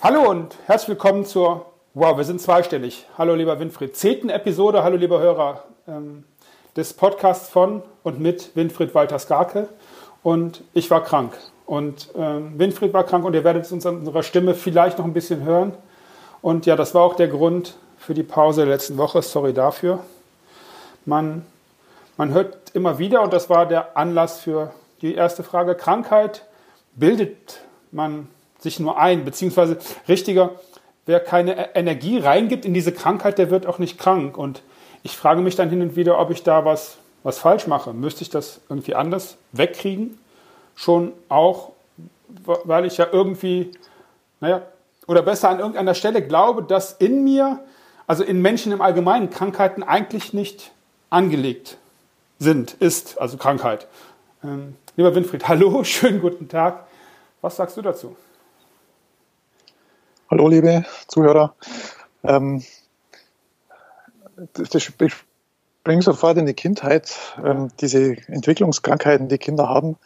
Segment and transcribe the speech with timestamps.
[0.00, 3.04] Hallo und herzlich willkommen zur, wow, wir sind zweistellig.
[3.18, 3.96] Hallo lieber Winfried.
[3.96, 6.22] Zehnten Episode, hallo lieber Hörer ähm,
[6.76, 9.68] des Podcasts von und mit Winfried Walter Skarke.
[10.22, 11.36] Und ich war krank.
[11.66, 15.14] Und ähm, Winfried war krank und ihr werdet uns an unserer Stimme vielleicht noch ein
[15.14, 15.72] bisschen hören.
[16.42, 19.20] Und ja, das war auch der Grund für die Pause der letzten Woche.
[19.20, 19.98] Sorry dafür.
[21.06, 21.44] Man,
[22.16, 24.70] man hört immer wieder, und das war der Anlass für
[25.02, 26.46] die erste Frage, Krankheit
[26.94, 28.28] bildet man
[28.58, 30.52] sich nur ein, beziehungsweise richtiger,
[31.06, 34.36] wer keine e-, Energie reingibt in diese Krankheit, der wird auch nicht krank.
[34.36, 34.62] Und
[35.02, 37.92] ich frage mich dann hin und wieder, ob ich da was, was falsch mache.
[37.92, 40.18] Müsste ich das irgendwie anders wegkriegen?
[40.74, 41.72] Schon auch,
[42.44, 43.72] weil ich ja irgendwie,
[44.40, 44.62] naja,
[45.06, 47.60] oder besser an irgendeiner Stelle glaube, dass in mir,
[48.06, 50.70] also in Menschen im Allgemeinen, Krankheiten eigentlich nicht
[51.10, 51.78] angelegt
[52.38, 53.86] sind, ist, also Krankheit.
[54.44, 56.86] Ähm, lieber Winfried, hallo, schönen guten Tag.
[57.40, 58.16] Was sagst du dazu?
[60.30, 61.54] Hallo, liebe Zuhörer.
[62.22, 62.62] Ähm,
[64.52, 67.16] das, das springt sofort in die Kindheit.
[67.42, 69.96] Ähm, diese Entwicklungskrankheiten, die Kinder haben,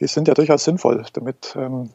[0.00, 1.90] die sind ja durchaus sinnvoll, damit ähm,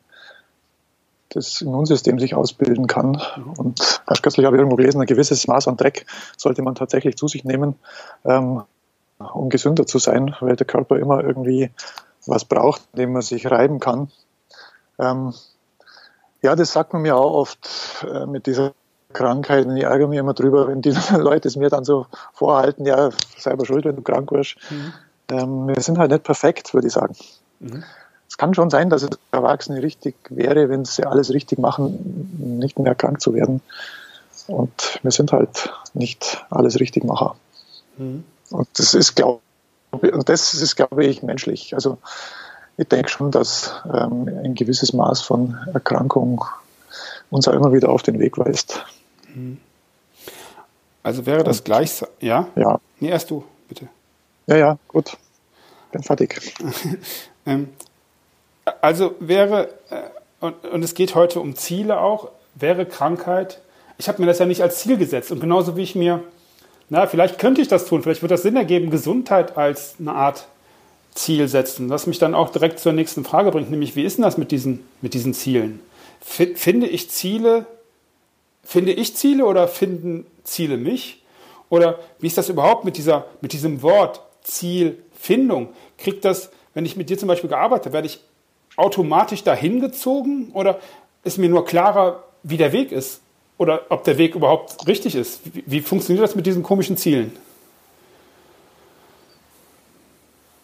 [1.30, 3.20] das Immunsystem sich ausbilden kann.
[3.58, 6.06] Und erst kürzlich habe ich irgendwo gelesen, ein gewisses Maß an Dreck
[6.38, 7.74] sollte man tatsächlich zu sich nehmen,
[8.24, 8.62] ähm,
[9.18, 11.72] um gesünder zu sein, weil der Körper immer irgendwie
[12.28, 14.12] was braucht, dem man sich reiben kann.
[15.00, 15.34] Ähm,
[16.44, 18.74] ja, das sagt man mir auch oft äh, mit dieser
[19.14, 19.66] Krankheit.
[19.66, 23.10] Und ich ärgere mich immer drüber, wenn die Leute es mir dann so vorhalten, ja,
[23.38, 24.58] selber schuld, wenn du krank wirst.
[24.70, 24.94] Mhm.
[25.32, 27.16] Ähm, wir sind halt nicht perfekt, würde ich sagen.
[27.60, 27.84] Mhm.
[28.28, 32.60] Es kann schon sein, dass es für Erwachsene richtig wäre, wenn sie alles richtig machen,
[32.60, 33.62] nicht mehr krank zu werden.
[34.48, 37.36] Und wir sind halt nicht alles Richtigmacher.
[37.98, 38.24] Mhm.
[38.50, 39.40] Und das ist, glaube
[39.92, 41.76] und das ist, glaube ich, menschlich.
[41.76, 42.00] Also
[42.78, 46.44] ich denke schon, dass ähm, ein gewisses Maß von Erkrankung
[47.30, 48.84] uns auch immer wieder auf den Weg weist.
[49.34, 49.60] Mhm.
[51.04, 52.48] Also wäre das gleich, ja?
[52.56, 52.80] Ja.
[53.00, 53.88] Nee, erst du, bitte.
[54.48, 55.18] Ja, ja, gut.
[55.92, 56.42] Bin fertig.
[57.46, 57.70] ähm,
[58.82, 60.02] also wäre, äh,
[60.40, 63.60] und, und es geht heute um Ziele auch, wäre Krankheit,
[63.98, 66.24] ich habe mir das ja nicht als Ziel gesetzt und genauso wie ich mir,
[66.90, 70.48] na, vielleicht könnte ich das tun, vielleicht würde das Sinn ergeben, Gesundheit als eine Art
[71.16, 74.24] Ziel setzen, was mich dann auch direkt zur nächsten Frage bringt, nämlich wie ist denn
[74.24, 75.80] das mit diesen, mit diesen Zielen?
[76.22, 77.66] Finde ich Ziele,
[78.64, 81.22] finde ich Ziele oder finden Ziele mich?
[81.70, 85.70] Oder wie ist das überhaupt mit, dieser, mit diesem Wort Zielfindung?
[85.98, 88.20] Kriegt das, wenn ich mit dir zum Beispiel gearbeitet werde ich
[88.76, 90.80] automatisch dahin gezogen oder
[91.24, 93.22] ist mir nur klarer, wie der Weg ist?
[93.58, 95.42] Oder ob der Weg überhaupt richtig ist?
[95.46, 97.32] Wie, wie funktioniert das mit diesen komischen Zielen?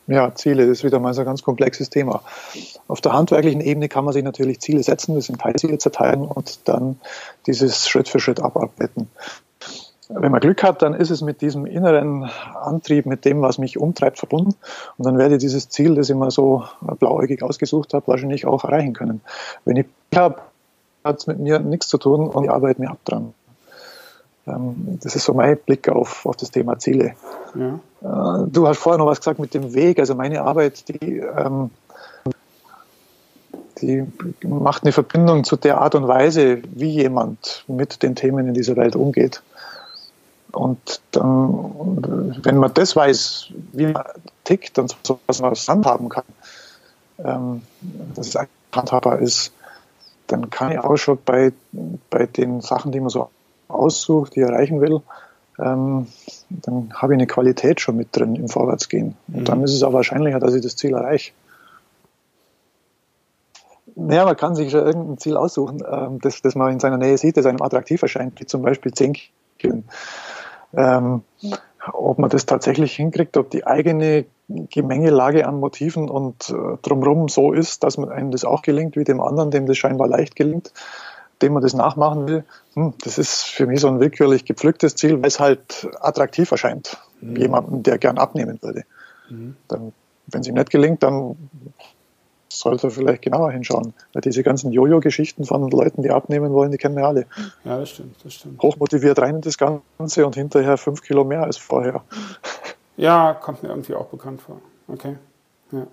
[0.09, 2.24] Ja, Ziele, das ist wieder mal so ein ganz komplexes Thema.
[2.88, 6.68] Auf der handwerklichen Ebene kann man sich natürlich Ziele setzen, das in Teilziele zerteilen und
[6.68, 7.00] dann
[7.46, 9.08] dieses Schritt für Schritt abarbeiten.
[10.09, 12.28] Wenn man Glück hat, dann ist es mit diesem inneren
[12.59, 14.56] Antrieb, mit dem, was mich umtreibt, verbunden.
[14.98, 18.64] Und dann werde ich dieses Ziel, das ich mir so blauäugig ausgesucht habe, wahrscheinlich auch
[18.64, 19.22] erreichen können.
[19.64, 20.42] Wenn ich Glück habe,
[21.03, 23.36] hat es mit mir nichts zu tun und ich arbeite mir ab dran.
[24.50, 27.14] Ähm, das ist so mein Blick auf, auf das Thema Ziele.
[27.56, 27.80] Ja.
[28.44, 30.00] Äh, du hast vorher noch was gesagt mit dem Weg.
[30.00, 31.72] Also meine Arbeit, die, ähm,
[33.82, 34.06] die
[34.44, 38.76] macht eine Verbindung zu der Art und Weise, wie jemand mit den Themen in dieser
[38.76, 39.42] Welt umgeht.
[40.52, 44.04] Und dann, wenn man das weiß, wie man
[44.44, 46.24] tickt und so, was man handhaben kann,
[47.24, 47.62] ähm,
[48.16, 48.38] dass es
[48.72, 49.54] handhabbar ist,
[50.28, 51.52] dann kann ich auch schon bei,
[52.10, 53.30] bei den Sachen, die man so
[53.69, 55.02] aussucht, die ich erreichen will,
[55.59, 56.07] ähm,
[56.50, 59.16] dann habe ich eine Qualität schon mit drin im Vorwärtsgehen.
[59.28, 59.46] Und mhm.
[59.46, 61.31] dann ist es auch wahrscheinlicher, dass ich das Ziel erreiche.
[63.96, 67.18] Naja, man kann sich schon irgendein Ziel aussuchen, ähm, das, das man in seiner Nähe
[67.18, 69.18] sieht, das einem attraktiv erscheint, wie zum Beispiel 10
[69.57, 69.84] Kilo.
[70.74, 71.24] Ähm,
[71.94, 77.54] ob man das tatsächlich hinkriegt, ob die eigene Gemengelage an Motiven und äh, drumherum so
[77.54, 80.74] ist, dass man einem das auch gelingt, wie dem anderen, dem das scheinbar leicht gelingt,
[81.41, 82.44] dem man das nachmachen will,
[82.74, 86.97] hm, das ist für mich so ein willkürlich gepflücktes Ziel, weil es halt attraktiv erscheint,
[87.21, 87.36] mhm.
[87.36, 88.83] jemanden, der gern abnehmen würde.
[89.30, 89.56] Mhm.
[89.68, 91.36] Wenn es ihm nicht gelingt, dann
[92.50, 93.94] sollte er vielleicht genauer hinschauen.
[94.13, 97.25] Weil diese ganzen Jojo-Geschichten von Leuten, die abnehmen wollen, die kennen wir alle.
[97.63, 98.62] Ja, das stimmt, das stimmt.
[98.62, 102.03] Hochmotiviert rein in das Ganze und hinterher fünf Kilo mehr als vorher.
[102.97, 104.59] Ja, kommt mir irgendwie auch bekannt vor.
[104.88, 105.15] Okay.
[105.71, 105.88] Ja.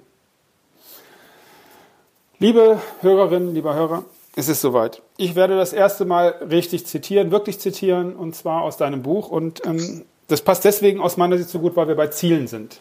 [2.38, 4.04] Liebe Hörerinnen, lieber Hörer,
[4.36, 5.02] es ist soweit.
[5.16, 9.30] Ich werde das erste Mal richtig zitieren, wirklich zitieren, und zwar aus deinem Buch.
[9.30, 12.80] Und ähm, das passt deswegen aus meiner Sicht so gut, weil wir bei Zielen sind.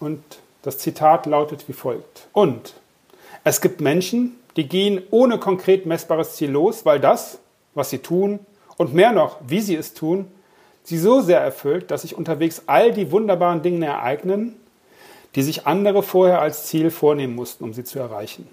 [0.00, 0.22] Und
[0.62, 2.26] das Zitat lautet wie folgt.
[2.32, 2.72] Und
[3.44, 7.38] es gibt Menschen, die gehen ohne konkret messbares Ziel los, weil das,
[7.74, 8.40] was sie tun
[8.78, 10.26] und mehr noch, wie sie es tun,
[10.84, 14.56] sie so sehr erfüllt, dass sich unterwegs all die wunderbaren Dinge ereignen,
[15.34, 18.48] die sich andere vorher als Ziel vornehmen mussten, um sie zu erreichen.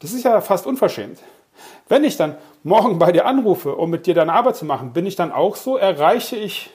[0.00, 1.18] Das ist ja fast unverschämt.
[1.88, 5.06] Wenn ich dann morgen bei dir anrufe, um mit dir deine Arbeit zu machen, bin
[5.06, 6.70] ich dann auch so, erreiche ich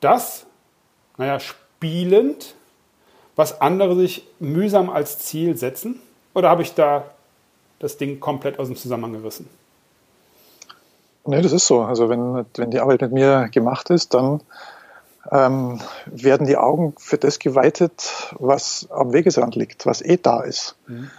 [0.00, 0.46] das,
[1.16, 2.54] naja, spielend,
[3.36, 6.00] was andere sich mühsam als Ziel setzen?
[6.34, 7.04] Oder habe ich da
[7.78, 9.48] das Ding komplett aus dem Zusammenhang gerissen?
[11.26, 11.82] Nee, das ist so.
[11.82, 14.40] Also wenn, wenn die Arbeit mit mir gemacht ist, dann
[15.30, 20.76] ähm, werden die Augen für das geweitet, was am Wegesrand liegt, was eh da ist.
[20.86, 21.10] Mhm.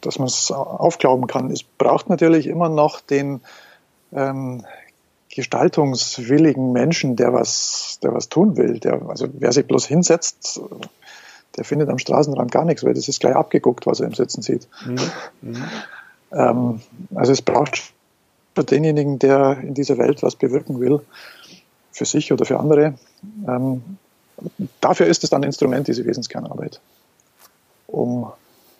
[0.00, 1.50] Dass man es aufglauben kann.
[1.50, 3.40] Es braucht natürlich immer noch den
[4.12, 4.64] ähm,
[5.34, 8.78] gestaltungswilligen Menschen, der was, der was tun will.
[8.80, 10.60] Der, also wer sich bloß hinsetzt,
[11.56, 14.42] der findet am Straßenrand gar nichts, weil das ist gleich abgeguckt, was er im Sitzen
[14.42, 14.68] sieht.
[14.86, 14.98] Mhm.
[15.42, 15.64] Mhm.
[16.32, 16.80] Ähm,
[17.14, 17.92] also es braucht
[18.54, 21.00] für denjenigen, der in dieser Welt was bewirken will,
[21.92, 22.94] für sich oder für andere.
[23.46, 23.82] Ähm,
[24.80, 26.80] dafür ist es dann ein Instrument, diese Wesenskernarbeit,
[27.86, 28.32] um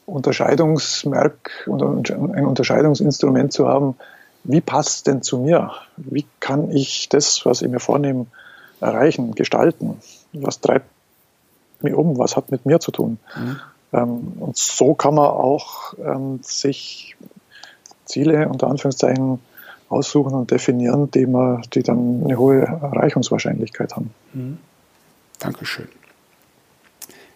[0.08, 3.96] Unterscheidungsmerk und ein Unterscheidungsinstrument zu haben,
[4.44, 5.72] wie passt es denn zu mir?
[5.96, 8.26] Wie kann ich das, was ich mir vornehme,
[8.80, 9.98] erreichen, gestalten?
[10.32, 10.88] Was treibt
[11.82, 12.18] mich um?
[12.18, 13.18] Was hat mit mir zu tun?
[13.36, 13.60] Mhm.
[13.92, 17.16] Ähm, und so kann man auch ähm, sich
[18.04, 19.40] Ziele unter Anführungszeichen
[19.88, 24.14] aussuchen und definieren, die, man, die dann eine hohe Erreichungswahrscheinlichkeit haben.
[24.32, 24.58] Mhm.
[25.38, 25.88] Dankeschön.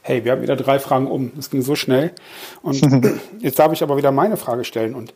[0.04, 1.30] Hey, wir haben wieder drei Fragen um.
[1.36, 2.12] Das ging so schnell.
[2.60, 2.82] Und
[3.38, 4.96] jetzt darf ich aber wieder meine Frage stellen.
[4.96, 5.14] Und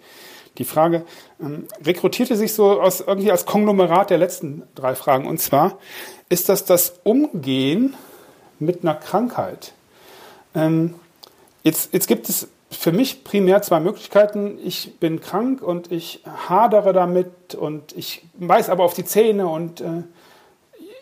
[0.59, 1.05] die Frage
[1.41, 5.27] ähm, rekrutierte sich so aus irgendwie als Konglomerat der letzten drei Fragen.
[5.27, 5.79] Und zwar
[6.29, 7.94] ist das das Umgehen
[8.61, 9.73] mit einer Krankheit.
[10.55, 10.94] Ähm,
[11.65, 14.56] jetzt, jetzt gibt es für mich primär zwei Möglichkeiten.
[14.62, 19.81] Ich bin krank und ich hadere damit und ich weiß aber auf die Zähne und
[19.81, 20.05] äh,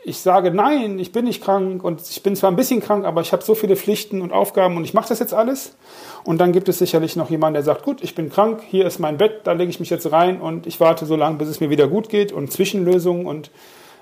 [0.05, 3.23] ich sage, nein, ich bin nicht krank und ich bin zwar ein bisschen krank, aber
[3.23, 5.77] ich habe so viele Pflichten und Aufgaben und ich mache das jetzt alles.
[6.25, 8.99] Und dann gibt es sicherlich noch jemanden, der sagt, gut, ich bin krank, hier ist
[8.99, 11.61] mein Bett, da lege ich mich jetzt rein und ich warte so lange, bis es
[11.61, 13.51] mir wieder gut geht und Zwischenlösungen und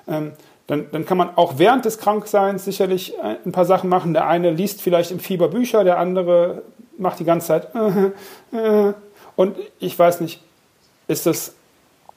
[0.08, 0.32] ähm,
[0.66, 4.12] dann, dann kann man auch während des Krankseins sicherlich äh, ein paar Sachen machen.
[4.12, 6.62] Der eine liest vielleicht im Fieber Bücher, der andere
[6.98, 8.94] macht die ganze Zeit äh, äh,
[9.36, 10.42] und ich weiß nicht,
[11.06, 11.54] ist das,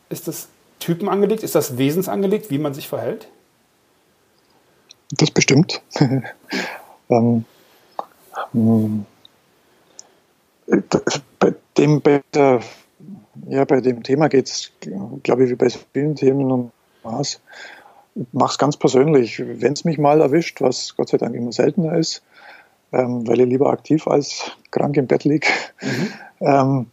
[0.09, 0.47] ist das
[0.79, 3.27] Typen angelegt, ist das Wesensangelegt, wie man sich verhält?
[5.11, 5.81] Das bestimmt.
[7.09, 7.45] ähm,
[8.51, 9.05] hm.
[11.39, 12.61] bei, dem, bei, der,
[13.47, 14.71] ja, bei dem Thema geht es,
[15.23, 16.71] glaube ich, wie bei vielen Themen um
[17.03, 17.39] Maß.
[18.15, 19.39] Ich mache es ganz persönlich.
[19.39, 22.23] Wenn es mich mal erwischt, was Gott sei Dank immer seltener ist,
[22.91, 25.47] ähm, weil ich lieber aktiv als krank im Bett liege,
[25.81, 26.13] mhm.
[26.39, 26.85] ähm,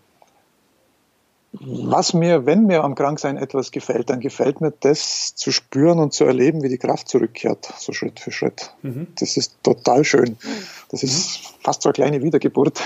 [1.53, 6.15] was mir, wenn mir am Kranksein etwas gefällt, dann gefällt mir das zu spüren und
[6.15, 8.73] zu erleben, wie die Kraft zurückkehrt, so Schritt für Schritt.
[8.81, 9.09] Mhm.
[9.19, 10.39] Das ist total schön.
[10.91, 11.57] Das ist mhm.
[11.63, 12.81] fast so eine kleine Wiedergeburt,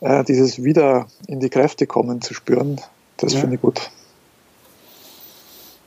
[0.00, 2.80] äh, dieses wieder in die Kräfte kommen zu spüren.
[3.16, 3.40] Das ja.
[3.40, 3.90] finde ich gut.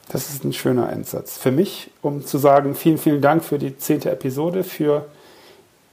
[0.07, 1.37] Das ist ein schöner Einsatz.
[1.37, 5.07] Für mich, um zu sagen, vielen, vielen Dank für die zehnte Episode, für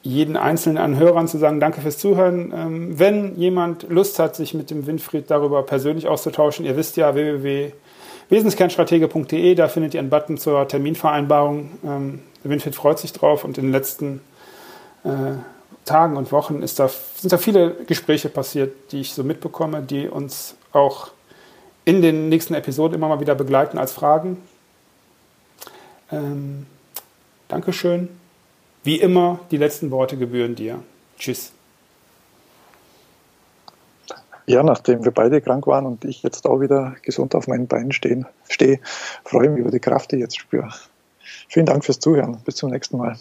[0.02, 2.52] jeden einzelnen an Hörern zu sagen, danke fürs Zuhören.
[2.56, 7.14] Ähm, wenn jemand Lust hat, sich mit dem Winfried darüber persönlich auszutauschen, ihr wisst ja,
[7.14, 11.70] www.wesenskernstratege.de, da findet ihr einen Button zur Terminvereinbarung.
[11.84, 14.22] Ähm, Winfried freut sich drauf und in den letzten
[15.04, 15.34] äh,
[15.84, 20.56] Tagen und Wochen da, sind da viele Gespräche passiert, die ich so mitbekomme, die uns
[20.72, 21.10] auch
[21.84, 24.38] in den nächsten Episoden immer mal wieder begleiten als Fragen.
[26.12, 26.66] Ähm,
[27.48, 28.19] Dankeschön.
[28.82, 30.82] Wie immer, die letzten Worte gebühren dir.
[31.18, 31.52] Tschüss.
[34.46, 37.92] Ja, nachdem wir beide krank waren und ich jetzt auch wieder gesund auf meinen Beinen
[37.92, 38.24] stehe,
[39.24, 40.70] freue ich mich über die Kraft, die ich jetzt spüre.
[41.48, 42.40] Vielen Dank fürs Zuhören.
[42.44, 43.16] Bis zum nächsten Mal.